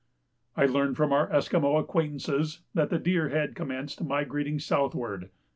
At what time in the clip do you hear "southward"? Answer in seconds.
4.57-5.29